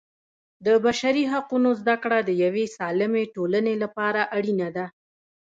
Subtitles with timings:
[0.65, 4.85] د بشري حقونو زده کړه د یوې سالمې ټولنې لپاره اړینه ده.